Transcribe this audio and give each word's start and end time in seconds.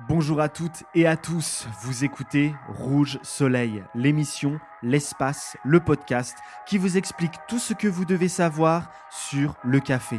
Bonjour 0.00 0.42
à 0.42 0.50
toutes 0.50 0.84
et 0.94 1.06
à 1.06 1.16
tous, 1.16 1.66
vous 1.80 2.04
écoutez 2.04 2.54
Rouge 2.68 3.18
Soleil, 3.22 3.82
l'émission, 3.94 4.60
l'espace, 4.82 5.56
le 5.64 5.80
podcast 5.80 6.36
qui 6.66 6.76
vous 6.76 6.98
explique 6.98 7.32
tout 7.48 7.58
ce 7.58 7.72
que 7.72 7.88
vous 7.88 8.04
devez 8.04 8.28
savoir 8.28 8.90
sur 9.10 9.54
le 9.64 9.80
café. 9.80 10.18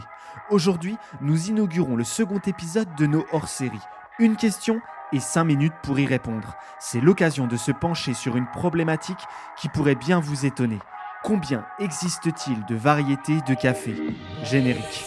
Aujourd'hui, 0.50 0.98
nous 1.22 1.50
inaugurons 1.50 1.96
le 1.96 2.04
second 2.04 2.40
épisode 2.48 2.94
de 2.96 3.06
nos 3.06 3.24
hors-séries. 3.32 3.78
Une 4.18 4.36
question 4.36 4.82
et 5.14 5.20
5 5.20 5.44
minutes 5.44 5.76
pour 5.84 6.00
y 6.00 6.08
répondre. 6.08 6.56
C'est 6.80 7.00
l'occasion 7.00 7.46
de 7.46 7.56
se 7.56 7.72
pencher 7.72 8.16
sur 8.16 8.36
une 8.36 8.48
problématique 8.48 9.26
qui 9.58 9.70
pourrait 9.70 9.94
bien 9.94 10.20
vous 10.20 10.48
étonner. 10.48 10.80
Combien 11.24 11.68
existe-t-il 11.78 12.66
de 12.66 12.76
variétés 12.76 13.42
de 13.48 13.54
café? 13.54 13.96
Générique. 14.44 15.06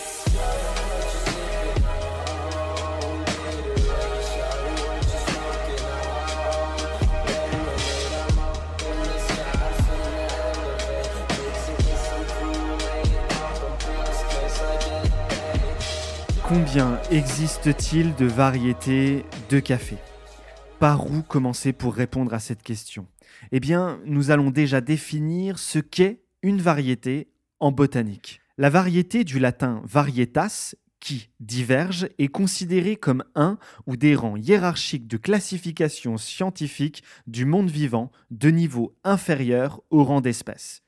Combien 16.51 17.01
existe-t-il 17.13 18.17
de 18.17 18.27
variétés 18.27 19.25
de 19.51 19.61
café? 19.61 19.95
Par 20.81 21.09
où 21.09 21.23
commencer 21.23 21.73
pour 21.73 21.95
répondre 21.95 22.35
à 22.35 22.41
cette 22.41 22.65
question? 22.65 23.07
Eh 23.53 23.61
bien, 23.61 24.01
nous 24.05 24.33
allons 24.33 24.51
déjà 24.51 24.81
définir 24.81 25.61
ce 25.61 25.79
qu'est 25.79 26.25
une 26.43 26.61
variété 26.61 27.31
en 27.61 27.71
botanique. 27.71 28.41
La 28.59 28.69
variété 28.69 29.23
du 29.23 29.39
latin 29.39 29.81
varietas, 29.85 30.75
qui 30.99 31.31
diverge, 31.39 32.09
est 32.19 32.27
considérée 32.27 32.97
comme 32.97 33.23
un 33.37 33.57
ou 33.87 33.97
des 33.97 34.17
rangs 34.17 34.35
hiérarchiques 34.35 35.07
de 35.07 35.19
classification 35.19 36.17
scientifique 36.17 37.05
du 37.29 37.45
monde 37.45 37.71
vivant 37.71 38.11
de 38.33 38.51
niveau 38.51 38.97
inférieur 39.05 39.83
au 39.91 40.03
rang 40.03 40.21
d'espèce. 40.21 40.83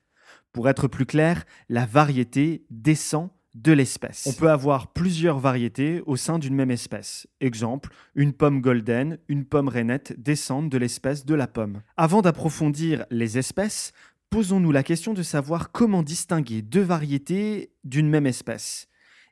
Pour 0.50 0.68
être 0.68 0.88
plus 0.88 1.06
clair, 1.06 1.44
la 1.68 1.86
variété 1.86 2.64
descend 2.68 3.30
de 3.54 3.72
l'espèce. 3.72 4.26
On 4.26 4.32
peut 4.32 4.50
avoir 4.50 4.92
plusieurs 4.92 5.38
variétés 5.38 6.02
au 6.06 6.16
sein 6.16 6.38
d'une 6.38 6.54
même 6.54 6.70
espèce. 6.70 7.26
Exemple, 7.40 7.90
une 8.14 8.32
pomme 8.32 8.60
golden, 8.60 9.18
une 9.28 9.44
pomme 9.44 9.68
rainette 9.68 10.14
descendent 10.18 10.70
de 10.70 10.78
l'espèce 10.78 11.24
de 11.26 11.34
la 11.34 11.46
pomme. 11.46 11.82
Avant 11.96 12.22
d'approfondir 12.22 13.04
les 13.10 13.38
espèces, 13.38 13.92
posons-nous 14.30 14.72
la 14.72 14.82
question 14.82 15.12
de 15.12 15.22
savoir 15.22 15.70
comment 15.72 16.02
distinguer 16.02 16.62
deux 16.62 16.82
variétés 16.82 17.72
d'une 17.84 18.08
même 18.08 18.26
espèce. 18.26 18.88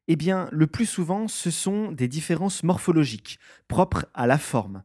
Eh 0.09 0.17
bien, 0.17 0.49
le 0.53 0.67
plus 0.67 0.87
souvent, 0.87 1.29
ce 1.29 1.51
sont 1.51 1.93
des 1.93 2.09
différences 2.09 2.63
morphologiques, 2.63 3.39
propres 3.69 4.07
à 4.13 4.27
la 4.27 4.39
forme. 4.39 4.83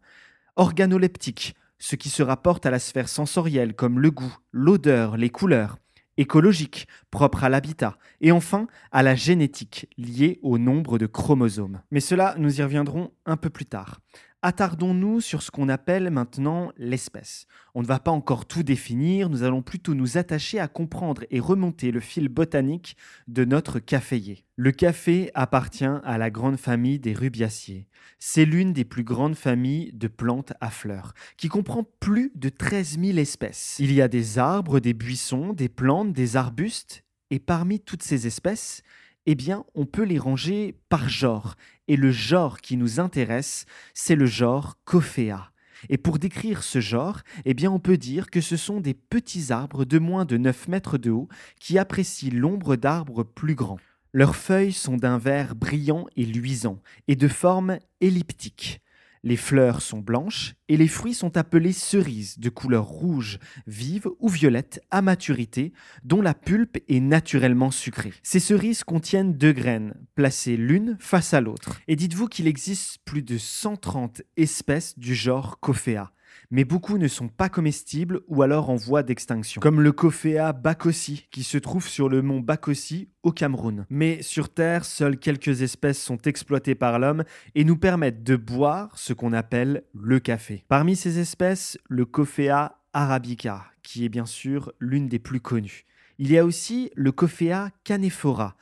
Organoleptiques, 0.56 1.56
ce 1.80 1.96
qui 1.96 2.10
se 2.10 2.24
rapporte 2.24 2.66
à 2.66 2.72
la 2.72 2.80
sphère 2.80 3.10
sensorielle 3.10 3.76
comme 3.76 4.00
le 4.00 4.12
goût, 4.12 4.38
l'odeur, 4.52 5.18
les 5.18 5.30
couleurs 5.30 5.78
écologique, 6.18 6.88
propre 7.12 7.44
à 7.44 7.50
l'habitat, 7.50 7.98
et 8.22 8.32
enfin 8.32 8.68
à 8.92 9.04
la 9.04 9.16
génétique, 9.16 9.88
liée 9.98 10.40
au 10.42 10.58
nombre 10.58 10.98
de 10.98 11.06
chromosomes. 11.06 11.82
Mais 11.92 12.00
cela, 12.00 12.36
nous 12.38 12.60
y 12.60 12.64
reviendrons 12.64 13.12
un 13.26 13.38
peu 13.38 13.50
plus 13.50 13.66
tard. 13.66 14.02
Attardons-nous 14.42 15.22
sur 15.22 15.42
ce 15.42 15.50
qu'on 15.50 15.70
appelle 15.70 16.12
maintenant 16.12 16.72
l'espèce. 16.78 17.48
On 17.74 17.82
ne 17.82 17.88
va 17.88 17.98
pas 17.98 18.12
encore 18.12 18.46
tout 18.46 18.62
définir, 18.62 19.28
nous 19.30 19.42
allons 19.42 19.64
plutôt 19.64 19.96
nous 19.96 20.20
attacher 20.20 20.60
à 20.60 20.68
comprendre 20.68 21.24
et 21.32 21.40
remonter 21.40 21.90
le 21.90 22.00
fil 22.00 22.30
botanique 22.30 22.96
de 23.28 23.44
notre 23.44 23.80
caféier. 23.80 24.46
Le 24.56 24.72
café 24.72 25.32
appartient 25.34 25.84
à 25.84 26.18
la 26.20 26.30
grande 26.30 26.58
famille 26.58 27.00
des 27.00 27.14
rubiaciers. 27.14 27.88
C'est 28.20 28.46
l'une 28.46 28.72
des 28.72 28.86
plus 28.86 29.04
grandes 29.04 29.36
familles 29.36 29.92
de 29.94 30.08
plantes 30.08 30.54
à 30.62 30.70
fleurs, 30.70 31.16
qui 31.38 31.48
comprend 31.48 31.84
plus 32.00 32.32
de 32.36 32.50
13 32.50 33.00
000 33.00 33.18
espèces. 33.18 33.78
Il 33.80 33.92
y 33.92 34.02
a 34.02 34.08
des 34.08 34.38
arbres, 34.38 34.80
des 34.80 34.94
buissons, 34.94 35.54
des 35.54 35.70
plantes, 35.70 36.14
des 36.14 36.36
arbustes, 36.36 37.04
et 37.32 37.40
parmi 37.40 37.80
toutes 37.80 38.04
ces 38.04 38.28
espèces, 38.28 38.84
eh 39.26 39.36
bien, 39.36 39.66
on 39.76 39.86
peut 39.86 40.04
les 40.04 40.20
ranger 40.20 40.76
par 40.90 41.10
genre. 41.10 41.56
Et 41.88 41.96
le 41.96 42.12
genre 42.12 42.62
qui 42.62 42.78
nous 42.78 43.00
intéresse, 43.00 43.66
c'est 43.94 44.16
le 44.16 44.26
genre 44.26 44.78
Coffea. 44.86 45.52
Et 45.90 45.98
pour 45.98 46.20
décrire 46.20 46.64
ce 46.64 46.80
genre, 46.80 47.22
eh 47.46 47.54
bien, 47.54 47.72
on 47.72 47.80
peut 47.80 47.98
dire 47.98 48.30
que 48.30 48.42
ce 48.42 48.58
sont 48.58 48.82
des 48.82 48.94
petits 48.94 49.52
arbres 49.52 49.86
de 49.86 50.00
moins 50.00 50.26
de 50.26 50.38
9 50.38 50.68
mètres 50.68 50.98
de 50.98 51.12
haut 51.12 51.28
qui 51.60 51.78
apprécient 51.78 52.34
l'ombre 52.34 52.76
d'arbres 52.76 53.24
plus 53.24 53.56
grands. 53.56 53.80
Leurs 54.14 54.36
feuilles 54.36 54.74
sont 54.74 54.98
d'un 54.98 55.18
vert 55.18 55.56
brillant 55.56 56.08
et 56.16 56.26
luisant, 56.26 56.82
et 57.08 57.16
de 57.16 57.28
forme 57.28 57.80
elliptique. 58.00 58.82
Les 59.26 59.38
fleurs 59.38 59.82
sont 59.82 60.02
blanches 60.02 60.54
et 60.70 60.78
les 60.78 60.88
fruits 60.88 61.16
sont 61.16 61.36
appelés 61.36 61.74
cerises 61.74 62.38
de 62.38 62.50
couleur 62.50 62.86
rouge, 62.86 63.40
vive 63.66 64.08
ou 64.20 64.30
violette 64.30 64.84
à 64.92 65.02
maturité, 65.02 65.74
dont 66.04 66.22
la 66.22 66.36
pulpe 66.36 66.78
est 66.88 67.00
naturellement 67.00 67.72
sucrée. 67.72 68.14
Ces 68.22 68.40
cerises 68.40 68.84
contiennent 68.84 69.34
deux 69.34 69.52
graines, 69.52 69.96
placées 70.14 70.58
l'une 70.58 70.96
face 71.00 71.34
à 71.34 71.42
l'autre. 71.42 71.82
Et 71.88 71.96
dites-vous 71.96 72.28
qu'il 72.28 72.48
existe 72.48 73.00
plus 73.04 73.24
de 73.24 73.40
130 73.40 74.22
espèces 74.38 74.98
du 75.00 75.16
genre 75.16 75.60
Coffea 75.60 76.12
mais 76.52 76.64
beaucoup 76.64 76.98
ne 76.98 77.08
sont 77.08 77.28
pas 77.28 77.50
comestibles 77.50 78.22
ou 78.28 78.42
alors 78.42 78.70
en 78.70 78.76
voie 78.76 79.04
d'extinction, 79.04 79.62
comme 79.62 79.82
le 79.82 79.92
Coffea 79.92 80.54
bacosi 80.54 81.28
qui 81.32 81.44
se 81.44 81.58
trouve 81.58 81.88
sur 81.88 82.10
le 82.10 82.22
mont 82.22 82.40
Bakosi 82.40 83.10
au 83.24 83.32
Cameroun. 83.32 83.86
Mais 83.90 84.22
sur 84.22 84.50
Terre, 84.50 84.86
seules 84.86 85.18
quelques 85.18 85.62
espèces 85.62 86.02
sont 86.02 86.22
exploitées 86.24 86.76
par 86.76 87.00
l'homme 87.00 87.24
et 87.56 87.64
nous 87.64 87.78
permettent 87.78 88.24
de 88.24 88.36
boire 88.36 88.98
ce 88.98 89.14
qu'on 89.14 89.34
appelle 89.34 89.84
le 89.94 90.20
café. 90.20 90.64
Parmi 90.68 90.96
ces 90.96 91.20
espèces, 91.20 91.78
le 91.90 92.06
Coffea 92.06 92.78
arabica, 92.94 93.66
qui 93.84 94.06
est 94.06 94.10
bien 94.10 94.26
sûr 94.26 94.72
l'une 94.80 95.08
des 95.08 95.20
plus 95.20 95.40
connues. 95.40 95.86
Il 96.18 96.32
y 96.32 96.38
a 96.38 96.46
aussi 96.46 96.92
le 96.96 97.12
Coffea 97.12 97.72
canephora, 97.84 98.56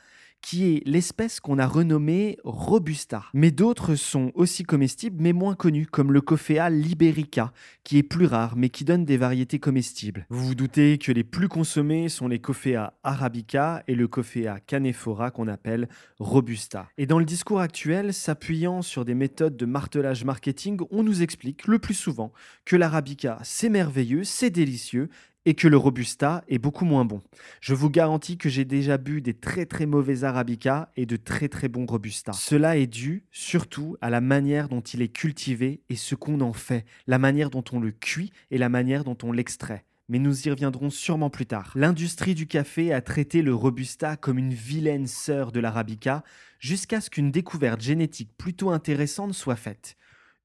qui 0.44 0.66
est 0.66 0.82
l'espèce 0.86 1.40
qu'on 1.40 1.58
a 1.58 1.66
renommée 1.66 2.36
Robusta. 2.44 3.24
Mais 3.32 3.50
d'autres 3.50 3.94
sont 3.94 4.30
aussi 4.34 4.62
comestibles 4.62 5.22
mais 5.22 5.32
moins 5.32 5.54
connus, 5.54 5.86
comme 5.86 6.12
le 6.12 6.20
Coffea 6.20 6.68
liberica, 6.68 7.54
qui 7.82 7.96
est 7.96 8.02
plus 8.02 8.26
rare 8.26 8.54
mais 8.54 8.68
qui 8.68 8.84
donne 8.84 9.06
des 9.06 9.16
variétés 9.16 9.58
comestibles. 9.58 10.26
Vous 10.28 10.48
vous 10.48 10.54
doutez 10.54 10.98
que 10.98 11.12
les 11.12 11.24
plus 11.24 11.48
consommés 11.48 12.10
sont 12.10 12.28
les 12.28 12.40
Coffea 12.40 12.92
arabica 13.02 13.82
et 13.88 13.94
le 13.94 14.06
Coffea 14.06 14.60
canephora 14.66 15.30
qu'on 15.30 15.48
appelle 15.48 15.88
Robusta. 16.18 16.88
Et 16.98 17.06
dans 17.06 17.18
le 17.18 17.24
discours 17.24 17.60
actuel, 17.60 18.12
s'appuyant 18.12 18.82
sur 18.82 19.06
des 19.06 19.14
méthodes 19.14 19.56
de 19.56 19.64
martelage 19.64 20.24
marketing, 20.24 20.78
on 20.90 21.02
nous 21.02 21.22
explique 21.22 21.66
le 21.66 21.78
plus 21.78 21.94
souvent 21.94 22.32
que 22.66 22.76
l'arabica 22.76 23.38
c'est 23.44 23.70
merveilleux, 23.70 24.24
c'est 24.24 24.50
délicieux 24.50 25.08
et 25.46 25.54
que 25.54 25.68
le 25.68 25.76
Robusta 25.76 26.44
est 26.48 26.58
beaucoup 26.58 26.84
moins 26.84 27.04
bon. 27.04 27.22
Je 27.60 27.74
vous 27.74 27.90
garantis 27.90 28.36
que 28.38 28.48
j'ai 28.48 28.64
déjà 28.64 28.98
bu 28.98 29.20
des 29.20 29.34
très 29.34 29.66
très 29.66 29.86
mauvais 29.86 30.24
Arabica 30.24 30.90
et 30.96 31.06
de 31.06 31.16
très 31.16 31.48
très 31.48 31.68
bons 31.68 31.86
Robusta. 31.86 32.32
Cela 32.32 32.76
est 32.76 32.86
dû 32.86 33.24
surtout 33.30 33.96
à 34.00 34.10
la 34.10 34.20
manière 34.20 34.68
dont 34.68 34.80
il 34.80 35.02
est 35.02 35.08
cultivé 35.08 35.82
et 35.88 35.96
ce 35.96 36.14
qu'on 36.14 36.40
en 36.40 36.52
fait, 36.52 36.84
la 37.06 37.18
manière 37.18 37.50
dont 37.50 37.64
on 37.72 37.80
le 37.80 37.90
cuit 37.90 38.32
et 38.50 38.58
la 38.58 38.68
manière 38.68 39.04
dont 39.04 39.18
on 39.22 39.32
l'extrait. 39.32 39.84
Mais 40.08 40.18
nous 40.18 40.46
y 40.46 40.50
reviendrons 40.50 40.90
sûrement 40.90 41.30
plus 41.30 41.46
tard. 41.46 41.72
L'industrie 41.74 42.34
du 42.34 42.46
café 42.46 42.92
a 42.92 43.00
traité 43.00 43.40
le 43.40 43.54
Robusta 43.54 44.16
comme 44.16 44.38
une 44.38 44.52
vilaine 44.52 45.06
sœur 45.06 45.50
de 45.50 45.60
l'Arabica 45.60 46.24
jusqu'à 46.58 47.00
ce 47.00 47.08
qu'une 47.08 47.30
découverte 47.30 47.80
génétique 47.80 48.30
plutôt 48.36 48.70
intéressante 48.70 49.32
soit 49.32 49.56
faite. 49.56 49.96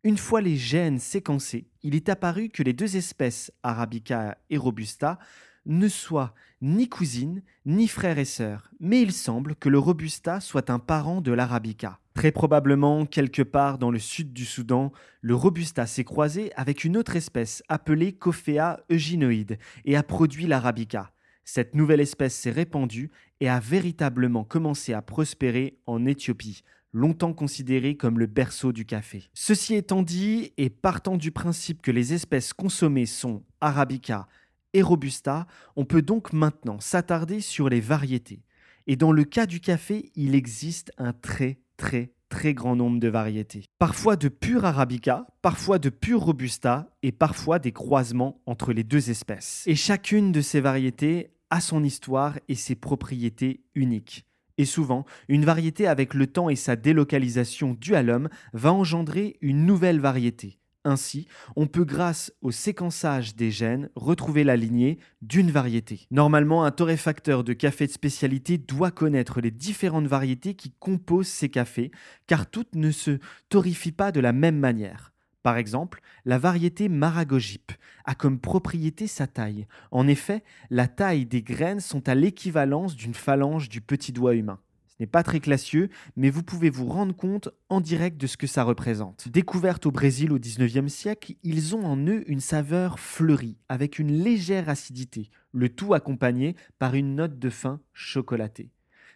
Une 0.06 0.18
fois 0.18 0.40
les 0.40 0.56
gènes 0.56 0.98
séquencés, 0.98 1.68
il 1.84 1.94
est 1.94 2.08
apparu 2.08 2.48
que 2.48 2.64
les 2.64 2.72
deux 2.72 2.96
espèces, 2.96 3.52
Arabica 3.64 4.38
et 4.50 4.58
Robusta, 4.58 5.20
ne 5.66 5.90
soient 5.90 6.34
ni 6.62 6.88
cousines, 6.88 7.44
ni 7.66 7.90
frères 7.90 8.18
et 8.18 8.24
sœurs, 8.24 8.72
mais 8.80 9.02
il 9.02 9.12
semble 9.12 9.56
que 9.56 9.68
le 9.68 9.78
Robusta 9.78 10.40
soit 10.40 10.70
un 10.70 10.80
parent 10.80 11.20
de 11.20 11.34
l'Arabica. 11.34 12.00
Très 12.14 12.32
probablement, 12.32 13.06
quelque 13.06 13.42
part 13.42 13.78
dans 13.78 13.92
le 13.92 14.00
sud 14.00 14.32
du 14.32 14.46
Soudan, 14.46 14.94
le 15.20 15.36
Robusta 15.36 15.86
s'est 15.86 16.06
croisé 16.06 16.54
avec 16.56 16.86
une 16.86 16.96
autre 16.96 17.18
espèce 17.18 17.62
appelée 17.68 18.14
Coffea 18.14 18.80
euginoide 18.90 19.60
et 19.84 19.98
a 19.98 20.04
produit 20.04 20.48
l'Arabica. 20.48 21.12
Cette 21.44 21.76
nouvelle 21.76 22.00
espèce 22.00 22.36
s'est 22.36 22.52
répandue 22.52 23.12
et 23.42 23.50
a 23.50 23.60
véritablement 23.60 24.46
commencé 24.46 24.94
à 24.94 25.02
prospérer 25.02 25.78
en 25.88 26.06
Éthiopie, 26.06 26.64
longtemps 26.94 27.34
considéré 27.34 27.96
comme 27.96 28.20
le 28.20 28.26
berceau 28.26 28.72
du 28.72 28.86
café. 28.86 29.30
Ceci 29.34 29.76
étant 29.76 30.04
dit, 30.04 30.54
et 30.58 30.70
partant 30.70 31.18
du 31.18 31.32
principe 31.32 31.82
que 31.82 31.92
les 31.92 32.14
espèces 32.14 32.54
consommées 32.54 33.06
sont 33.06 33.44
Arabica 33.62 34.28
et 34.74 34.82
Robusta, 34.82 35.48
on 35.76 35.86
peut 35.86 36.02
donc 36.02 36.34
maintenant 36.34 36.80
s'attarder 36.80 37.42
sur 37.42 37.70
les 37.70 37.82
variétés. 37.82 38.44
Et 38.88 38.96
dans 38.96 39.12
le 39.12 39.24
cas 39.24 39.46
du 39.46 39.60
café, 39.60 40.12
il 40.16 40.36
existe 40.36 40.92
un 40.98 41.14
très 41.14 41.60
très 41.78 42.12
très 42.30 42.54
grand 42.54 42.76
nombre 42.76 43.00
de 43.00 43.08
variétés. 43.08 43.66
Parfois 43.80 44.16
de 44.16 44.30
pur 44.30 44.64
Arabica, 44.64 45.28
parfois 45.42 45.80
de 45.80 45.90
pur 45.90 46.22
Robusta 46.22 46.96
et 47.02 47.12
parfois 47.12 47.60
des 47.60 47.72
croisements 47.72 48.42
entre 48.46 48.72
les 48.72 48.84
deux 48.84 49.10
espèces. 49.10 49.64
Et 49.66 49.76
chacune 49.76 50.32
de 50.32 50.42
ces 50.42 50.62
variétés 50.62 51.32
a 51.50 51.60
son 51.60 51.84
histoire 51.84 52.38
et 52.48 52.56
ses 52.56 52.76
propriétés 52.76 53.64
uniques. 53.74 54.26
Et 54.60 54.66
souvent, 54.66 55.06
une 55.30 55.46
variété 55.46 55.88
avec 55.88 56.14
le 56.14 56.28
temps 56.28 56.50
et 56.50 56.58
sa 56.58 56.76
délocalisation 56.76 57.78
due 57.80 57.96
à 57.96 58.04
l'homme 58.04 58.28
va 58.52 58.74
engendrer 58.74 59.38
une 59.40 59.66
nouvelle 59.66 60.02
variété. 60.02 60.60
Ainsi, 60.84 61.28
on 61.56 61.66
peut 61.66 61.86
grâce 61.86 62.34
au 62.42 62.52
séquençage 62.52 63.38
des 63.38 63.52
gènes 63.52 63.90
retrouver 63.96 64.44
la 64.44 64.58
lignée 64.58 65.00
d'une 65.22 65.50
variété. 65.50 66.08
Normalement, 66.12 66.66
un 66.66 66.72
torréfacteur 66.72 67.46
de 67.46 67.54
café 67.54 67.88
de 67.88 67.92
spécialité 67.94 68.58
doit 68.58 68.92
connaître 68.92 69.40
les 69.40 69.52
différentes 69.52 70.08
variétés 70.08 70.56
qui 70.56 70.74
composent 70.78 71.28
ces 71.28 71.48
cafés, 71.48 71.92
car 72.28 72.50
toutes 72.50 72.76
ne 72.76 72.92
se 72.92 73.20
torrifient 73.48 73.94
pas 73.94 74.12
de 74.12 74.20
la 74.20 74.34
même 74.34 74.60
manière. 74.60 75.14
Par 75.44 75.58
exemple, 75.58 76.02
la 76.26 76.38
variété 76.38 76.90
Maragojip 76.90 77.72
a 78.06 78.16
comme 78.16 78.40
propriété 78.40 79.08
sa 79.08 79.28
taille. 79.28 79.68
En 79.92 80.08
effet, 80.08 80.44
la 80.70 80.88
taille 80.88 81.26
des 81.26 81.42
graines 81.42 81.80
sont 81.80 82.10
à 82.10 82.16
l'équivalence 82.16 82.96
d'une 82.96 83.14
phalange 83.14 83.70
du 83.70 83.82
petit 83.82 84.12
doigt 84.12 84.36
humain 84.36 84.60
n'est 85.00 85.08
pas 85.08 85.24
très 85.24 85.40
classieux, 85.40 85.90
mais 86.16 86.30
vous 86.30 86.44
pouvez 86.44 86.70
vous 86.70 86.88
rendre 86.88 87.16
compte 87.16 87.50
en 87.70 87.82
direct 87.82 88.18
de 88.18 88.28
ce 88.28 88.38
que 88.38 88.48
ça 88.48 88.64
représente. 88.64 89.30
Découverte 89.30 89.86
au 89.86 89.92
Brésil 89.92 90.32
au 90.32 90.40
19e 90.40 90.90
siècle, 90.90 91.36
ils 91.44 91.76
ont 91.76 91.86
en 91.86 91.98
eux 91.98 92.24
une 92.30 92.42
saveur 92.42 93.00
fleurie, 93.00 93.58
avec 93.70 94.00
une 94.00 94.12
légère 94.12 94.70
acidité, 94.70 95.30
le 95.54 95.70
tout 95.70 95.94
accompagné 95.94 96.56
par 96.78 96.96
une 96.96 97.16
note 97.16 97.40
de 97.40 97.50
fin 97.50 97.80
chocolatée. 97.94 98.72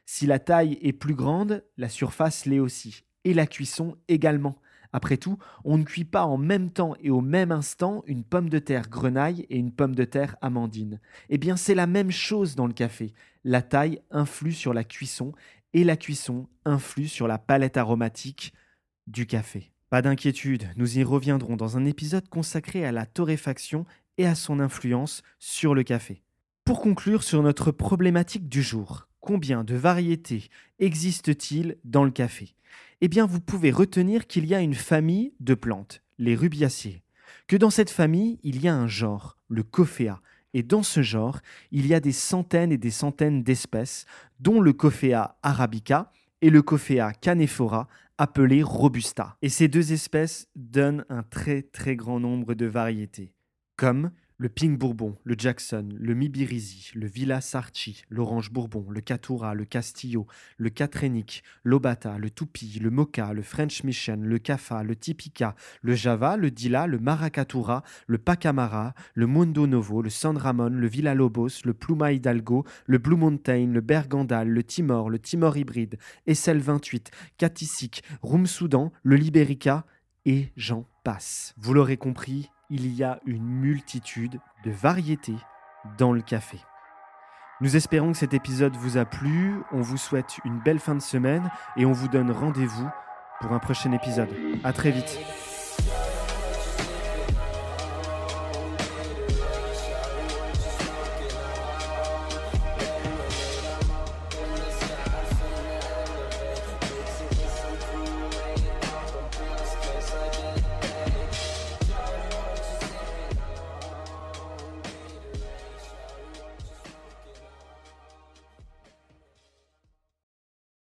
Si 0.05 0.25
la 0.25 0.39
taille 0.39 0.77
est 0.81 0.93
plus 0.93 1.15
grande, 1.15 1.63
la 1.77 1.89
surface 1.89 2.45
l'est 2.45 2.59
aussi, 2.59 3.03
et 3.25 3.33
la 3.33 3.47
cuisson 3.47 3.95
également. 4.07 4.57
Après 4.93 5.17
tout, 5.17 5.39
on 5.65 5.79
ne 5.79 5.83
cuit 5.83 6.05
pas 6.05 6.25
en 6.25 6.37
même 6.37 6.69
temps 6.69 6.95
et 7.01 7.09
au 7.09 7.19
même 7.21 7.51
instant 7.51 8.03
une 8.05 8.23
pomme 8.23 8.49
de 8.49 8.59
terre 8.59 8.89
grenaille 8.89 9.47
et 9.49 9.57
une 9.57 9.71
pomme 9.71 9.95
de 9.95 10.05
terre 10.05 10.37
amandine. 10.41 10.99
Eh 11.29 11.39
bien, 11.39 11.57
c'est 11.57 11.75
la 11.75 11.87
même 11.87 12.11
chose 12.11 12.55
dans 12.55 12.67
le 12.67 12.73
café. 12.73 13.13
La 13.43 13.63
taille 13.63 13.99
influe 14.11 14.53
sur 14.53 14.73
la 14.73 14.83
cuisson 14.83 15.33
et 15.73 15.83
la 15.83 15.97
cuisson 15.97 16.47
influe 16.63 17.07
sur 17.07 17.27
la 17.27 17.39
palette 17.39 17.77
aromatique 17.77 18.53
du 19.07 19.25
café. 19.25 19.71
Pas 19.89 20.03
d'inquiétude, 20.03 20.69
nous 20.75 20.99
y 20.99 21.03
reviendrons 21.03 21.55
dans 21.55 21.75
un 21.75 21.85
épisode 21.85 22.29
consacré 22.29 22.85
à 22.85 22.91
la 22.91 23.05
torréfaction 23.05 23.85
et 24.17 24.27
à 24.27 24.35
son 24.35 24.59
influence 24.59 25.23
sur 25.39 25.73
le 25.73 25.83
café. 25.83 26.21
Pour 26.65 26.81
conclure 26.81 27.23
sur 27.23 27.41
notre 27.43 27.71
problématique 27.71 28.47
du 28.47 28.61
jour, 28.61 29.07
combien 29.19 29.63
de 29.63 29.75
variétés 29.75 30.49
existe-t-il 30.79 31.77
dans 31.83 32.03
le 32.03 32.11
café? 32.11 32.55
Eh 33.05 33.09
bien, 33.09 33.25
vous 33.25 33.41
pouvez 33.41 33.69
retenir 33.69 34.27
qu'il 34.27 34.45
y 34.45 34.55
a 34.55 34.61
une 34.61 34.75
famille 34.75 35.33
de 35.41 35.55
plantes, 35.55 36.01
les 36.19 36.35
rubiacées, 36.35 37.03
que 37.47 37.57
dans 37.57 37.69
cette 37.69 37.89
famille, 37.89 38.39
il 38.43 38.61
y 38.61 38.69
a 38.69 38.75
un 38.77 38.87
genre, 38.87 39.37
le 39.49 39.61
Coffea, 39.61 40.21
et 40.53 40.63
dans 40.63 40.83
ce 40.83 41.01
genre, 41.01 41.41
il 41.71 41.85
y 41.85 41.93
a 41.93 41.99
des 41.99 42.13
centaines 42.13 42.71
et 42.71 42.77
des 42.77 42.91
centaines 42.91 43.43
d'espèces, 43.43 44.05
dont 44.39 44.61
le 44.61 44.71
Coffea 44.71 45.37
arabica 45.43 46.13
et 46.39 46.49
le 46.49 46.61
Coffea 46.61 47.11
canephora, 47.11 47.89
appelé 48.17 48.63
robusta. 48.63 49.35
Et 49.41 49.49
ces 49.49 49.67
deux 49.67 49.91
espèces 49.91 50.47
donnent 50.55 51.03
un 51.09 51.23
très 51.23 51.61
très 51.61 51.97
grand 51.97 52.21
nombre 52.21 52.53
de 52.53 52.67
variétés, 52.67 53.33
comme 53.75 54.11
le 54.37 54.49
Pink 54.49 54.77
Bourbon, 54.77 55.15
le 55.23 55.35
Jackson, 55.37 55.89
le 55.97 56.13
Mibirizi, 56.13 56.91
le 56.95 57.07
Villa 57.07 57.41
Sarchi, 57.41 58.03
l'Orange 58.09 58.51
Bourbon, 58.51 58.85
le 58.89 59.01
Catura, 59.01 59.53
le 59.53 59.65
Castillo, 59.65 60.27
le 60.57 60.69
Catrénic, 60.69 61.43
l'Obata, 61.63 62.17
le 62.17 62.29
Tupi, 62.29 62.79
le 62.79 62.89
Mocha, 62.89 63.33
le 63.33 63.41
French 63.41 63.83
Mission, 63.83 64.17
le 64.21 64.37
Cafa, 64.39 64.83
le 64.83 64.95
Tipica, 64.95 65.55
le 65.81 65.95
Java, 65.95 66.37
le 66.37 66.51
Dila, 66.51 66.87
le 66.87 66.99
Maracatura, 66.99 67.83
le 68.07 68.17
Pacamara, 68.17 68.93
le 69.13 69.27
Mundo 69.27 69.67
Novo, 69.67 70.01
le 70.01 70.09
San 70.09 70.37
Ramon, 70.37 70.69
le 70.69 70.87
Villa 70.87 71.13
Lobos, 71.13 71.63
le 71.65 71.73
Pluma 71.73 72.11
Hidalgo, 72.11 72.65
le 72.85 72.97
Blue 72.97 73.17
Mountain, 73.17 73.67
le 73.67 73.81
Bergandal, 73.81 74.47
le 74.47 74.63
Timor, 74.63 75.09
le 75.09 75.19
Timor 75.19 75.57
Hybride, 75.57 75.97
Essel 76.27 76.59
28, 76.59 77.11
Catisic, 77.37 78.03
Rum 78.21 78.47
Soudan, 78.47 78.91
le 79.03 79.15
Liberica, 79.15 79.85
et 80.25 80.49
j'en 80.55 80.85
passe. 81.03 81.53
Vous 81.57 81.73
l'aurez 81.73 81.97
compris, 81.97 82.49
il 82.73 82.87
y 82.87 83.03
a 83.03 83.19
une 83.27 83.45
multitude 83.45 84.39
de 84.65 84.71
variétés 84.71 85.37
dans 85.99 86.11
le 86.11 86.21
café. 86.21 86.57
Nous 87.61 87.75
espérons 87.75 88.13
que 88.13 88.17
cet 88.17 88.33
épisode 88.33 88.75
vous 88.75 88.97
a 88.97 89.05
plu, 89.05 89.61
on 89.71 89.81
vous 89.81 89.97
souhaite 89.97 90.39
une 90.43 90.59
belle 90.59 90.79
fin 90.79 90.95
de 90.95 91.01
semaine 91.01 91.51
et 91.77 91.85
on 91.85 91.91
vous 91.91 92.07
donne 92.07 92.31
rendez-vous 92.31 92.89
pour 93.39 93.51
un 93.51 93.59
prochain 93.59 93.91
épisode. 93.91 94.29
À 94.63 94.73
très 94.73 94.89
vite. 94.89 95.19